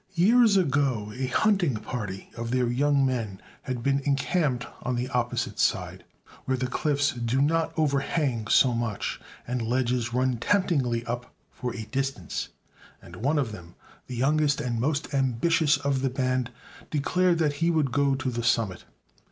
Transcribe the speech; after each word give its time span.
Years 0.15 0.57
ago 0.57 1.13
a 1.15 1.27
hunting 1.27 1.75
party 1.75 2.31
of 2.35 2.49
their 2.49 2.67
young 2.67 3.05
men 3.05 3.39
had 3.61 3.83
been 3.83 3.99
encamped 3.99 4.65
on 4.81 4.95
the 4.95 5.07
opposite 5.09 5.59
side, 5.59 6.05
where 6.45 6.57
the 6.57 6.65
cliffs 6.65 7.11
do 7.11 7.39
not 7.39 7.71
overhang 7.77 8.47
so 8.47 8.73
much, 8.73 9.21
and 9.45 9.61
ledges 9.61 10.11
run 10.11 10.37
temptingly 10.37 11.05
up 11.05 11.31
for 11.51 11.75
a 11.75 11.85
distance; 11.85 12.49
and 12.99 13.15
one 13.17 13.37
of 13.37 13.51
them, 13.51 13.75
the 14.07 14.15
youngest 14.15 14.59
and 14.59 14.79
most 14.81 15.13
ambitious 15.13 15.77
of 15.77 16.01
the 16.01 16.09
band, 16.09 16.49
declared 16.89 17.37
that 17.37 17.53
he 17.61 17.69
would 17.69 17.91
go 17.91 18.15
to 18.15 18.31
the 18.31 18.41
summit. 18.43 18.85